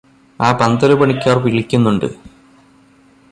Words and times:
ആ 0.39 0.47
പന്തലുപണിക്കാർ 0.51 1.37
വിളിക്കുന്നുണ്ട് 1.37 2.07